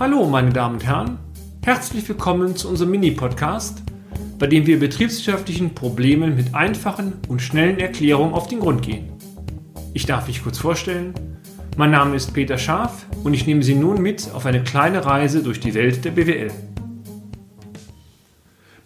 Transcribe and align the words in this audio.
Hallo, 0.00 0.26
meine 0.26 0.50
Damen 0.50 0.76
und 0.76 0.84
Herren. 0.84 1.18
Herzlich 1.64 2.08
willkommen 2.08 2.56
zu 2.56 2.68
unserem 2.68 2.90
Mini-Podcast, 2.92 3.82
bei 4.38 4.46
dem 4.46 4.66
wir 4.66 4.80
betriebswirtschaftlichen 4.80 5.74
Problemen 5.74 6.34
mit 6.34 6.54
einfachen 6.54 7.12
und 7.28 7.42
schnellen 7.42 7.78
Erklärungen 7.78 8.32
auf 8.32 8.48
den 8.48 8.60
Grund 8.60 8.82
gehen. 8.82 9.12
Ich 9.92 10.06
darf 10.06 10.26
mich 10.26 10.42
kurz 10.42 10.58
vorstellen. 10.58 11.14
Mein 11.76 11.90
Name 11.90 12.16
ist 12.16 12.32
Peter 12.32 12.58
Scharf 12.58 13.06
und 13.22 13.34
ich 13.34 13.46
nehme 13.46 13.62
Sie 13.62 13.74
nun 13.74 14.00
mit 14.00 14.30
auf 14.32 14.46
eine 14.46 14.64
kleine 14.64 15.04
Reise 15.04 15.42
durch 15.42 15.60
die 15.60 15.74
Welt 15.74 16.04
der 16.04 16.12
BWL. 16.12 16.50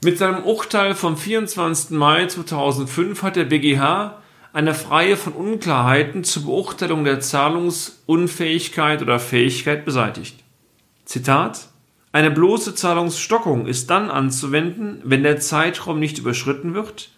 Mit 0.05 0.19
seinem 0.19 0.45
Urteil 0.45 0.95
vom 0.95 1.17
24. 1.17 1.97
Mai 1.97 2.27
2005 2.27 3.23
hat 3.23 3.37
der 3.37 3.45
BGH 3.45 4.21
eine 4.53 4.91
Reihe 4.91 5.17
von 5.17 5.33
Unklarheiten 5.35 6.25
zur 6.25 6.45
Beurteilung 6.45 7.05
der 7.05 7.21
Zahlungsunfähigkeit 7.21 9.03
oder 9.03 9.19
Fähigkeit 9.19 9.85
beseitigt. 9.85 10.46
Zitat 11.07 11.69
Eine 12.11 12.33
bloße 12.33 12.75
Zahlungsstockung 12.75 13.67
ist 13.67 13.91
dann 13.91 14.11
anzuwenden, 14.11 15.01
wenn 15.05 15.23
der 15.23 15.39
Zeitraum 15.39 16.01
nicht 16.01 16.19
überschritten 16.19 16.75
wird, 16.75 17.11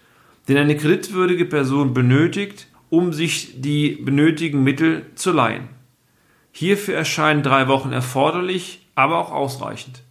den 0.47 0.59
eine 0.59 0.77
kreditwürdige 0.77 1.47
Person 1.47 1.95
benötigt, 1.95 2.69
um 2.91 3.15
sich 3.15 3.61
die 3.63 3.97
benötigten 3.97 4.63
Mittel 4.63 5.07
zu 5.15 5.33
leihen. 5.33 5.71
Hierfür 6.53 6.97
erscheinen 6.97 7.43
drei 7.43 7.67
Wochen 7.69 7.93
erforderlich, 7.93 8.87
aber 8.95 9.19
auch 9.19 9.33
ausreichend. 9.33 10.03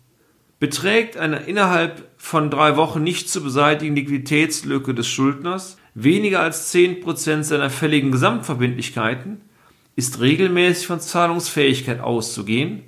Beträgt 0.60 1.16
eine 1.16 1.38
innerhalb 1.42 2.10
von 2.18 2.50
drei 2.50 2.78
Wochen 2.78 3.04
nicht 3.04 3.30
zu 3.30 3.44
beseitigen 3.44 3.96
Liquiditätslücke 3.96 4.96
des 4.96 5.08
Schuldners 5.08 5.78
weniger 5.94 6.40
als 6.40 6.74
10% 6.74 7.44
seiner 7.44 7.70
fälligen 7.70 8.12
Gesamtverbindlichkeiten, 8.12 9.42
ist 9.96 10.20
regelmäßig 10.20 10.88
von 10.88 11.00
Zahlungsfähigkeit 11.00 12.00
auszugehen, 12.00 12.84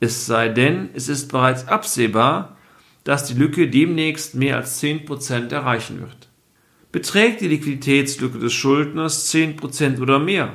es 0.00 0.26
sei 0.26 0.48
denn, 0.48 0.90
es 0.94 1.08
ist 1.08 1.28
bereits 1.28 1.68
absehbar, 1.68 2.56
dass 3.04 3.24
die 3.24 3.34
Lücke 3.34 3.68
demnächst 3.68 4.34
mehr 4.34 4.56
als 4.56 4.82
10% 4.82 5.52
erreichen 5.52 6.00
wird. 6.00 6.28
Beträgt 6.92 7.40
die 7.40 7.48
Liquiditätslücke 7.48 8.38
des 8.38 8.52
Schuldners 8.52 9.32
10% 9.32 10.00
oder 10.00 10.18
mehr, 10.18 10.52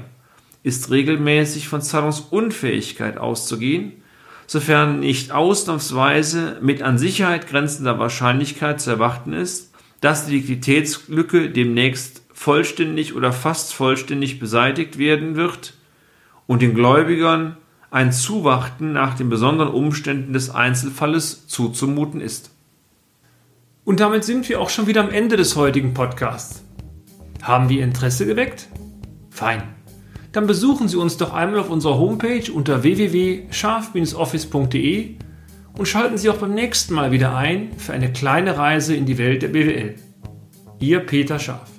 ist 0.63 0.91
regelmäßig 0.91 1.67
von 1.67 1.81
Zahlungsunfähigkeit 1.81 3.17
auszugehen, 3.17 3.93
sofern 4.47 4.99
nicht 4.99 5.31
ausnahmsweise 5.31 6.59
mit 6.61 6.81
an 6.81 6.97
Sicherheit 6.97 7.47
grenzender 7.47 7.99
Wahrscheinlichkeit 7.99 8.81
zu 8.81 8.91
erwarten 8.91 9.33
ist, 9.33 9.73
dass 10.01 10.25
die 10.25 10.35
Liquiditätslücke 10.35 11.49
demnächst 11.49 12.23
vollständig 12.33 13.15
oder 13.15 13.31
fast 13.31 13.73
vollständig 13.73 14.39
beseitigt 14.39 14.97
werden 14.97 15.35
wird 15.35 15.75
und 16.47 16.61
den 16.61 16.73
Gläubigern 16.73 17.55
ein 17.91 18.11
Zuwarten 18.13 18.93
nach 18.93 19.15
den 19.15 19.29
besonderen 19.29 19.73
Umständen 19.73 20.31
des 20.33 20.49
Einzelfalles 20.49 21.45
zuzumuten 21.47 22.21
ist. 22.21 22.49
Und 23.83 23.99
damit 23.99 24.23
sind 24.23 24.47
wir 24.47 24.61
auch 24.61 24.69
schon 24.69 24.87
wieder 24.87 25.03
am 25.03 25.09
Ende 25.09 25.35
des 25.35 25.57
heutigen 25.57 25.93
Podcasts. 25.93 26.63
Haben 27.41 27.67
wir 27.69 27.83
Interesse 27.83 28.25
geweckt? 28.25 28.69
Fein. 29.29 29.63
Dann 30.31 30.47
besuchen 30.47 30.87
Sie 30.87 30.95
uns 30.95 31.17
doch 31.17 31.33
einmal 31.33 31.59
auf 31.59 31.69
unserer 31.69 31.97
Homepage 31.97 32.49
unter 32.53 32.83
www.scharf-office.de 32.83 35.15
und 35.77 35.87
schalten 35.87 36.17
Sie 36.17 36.29
auch 36.29 36.37
beim 36.37 36.53
nächsten 36.53 36.93
Mal 36.93 37.11
wieder 37.11 37.35
ein 37.35 37.77
für 37.77 37.91
eine 37.91 38.13
kleine 38.13 38.57
Reise 38.57 38.95
in 38.95 39.05
die 39.05 39.17
Welt 39.17 39.41
der 39.41 39.49
BWL. 39.49 39.95
Ihr 40.79 41.01
Peter 41.01 41.39
Scharf. 41.39 41.70